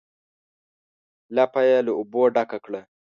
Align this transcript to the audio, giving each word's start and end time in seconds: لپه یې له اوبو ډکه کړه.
لپه 1.35 1.59
یې 1.67 1.77
له 1.85 1.91
اوبو 1.99 2.21
ډکه 2.35 2.57
کړه. 2.65 2.81